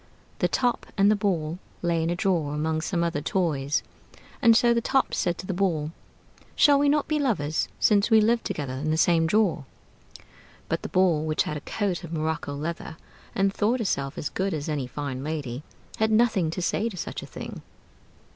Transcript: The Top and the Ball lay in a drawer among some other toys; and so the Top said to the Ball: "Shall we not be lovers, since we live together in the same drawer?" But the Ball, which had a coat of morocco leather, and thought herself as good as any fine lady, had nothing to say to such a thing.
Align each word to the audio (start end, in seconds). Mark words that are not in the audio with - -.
The 0.39 0.47
Top 0.47 0.87
and 0.97 1.11
the 1.11 1.15
Ball 1.15 1.59
lay 1.83 2.01
in 2.01 2.09
a 2.09 2.15
drawer 2.15 2.55
among 2.55 2.81
some 2.81 3.03
other 3.03 3.21
toys; 3.21 3.83
and 4.41 4.57
so 4.57 4.73
the 4.73 4.81
Top 4.81 5.13
said 5.13 5.37
to 5.37 5.45
the 5.45 5.53
Ball: 5.53 5.91
"Shall 6.55 6.79
we 6.79 6.89
not 6.89 7.07
be 7.07 7.19
lovers, 7.19 7.67
since 7.79 8.09
we 8.09 8.19
live 8.19 8.43
together 8.43 8.73
in 8.73 8.89
the 8.89 8.97
same 8.97 9.27
drawer?" 9.27 9.63
But 10.67 10.81
the 10.81 10.89
Ball, 10.89 11.23
which 11.25 11.43
had 11.43 11.55
a 11.55 11.61
coat 11.61 12.03
of 12.03 12.11
morocco 12.11 12.55
leather, 12.55 12.97
and 13.35 13.53
thought 13.53 13.77
herself 13.77 14.17
as 14.17 14.29
good 14.29 14.55
as 14.55 14.67
any 14.67 14.87
fine 14.87 15.23
lady, 15.23 15.61
had 15.97 16.09
nothing 16.09 16.49
to 16.49 16.63
say 16.63 16.89
to 16.89 16.97
such 16.97 17.21
a 17.21 17.27
thing. 17.27 17.61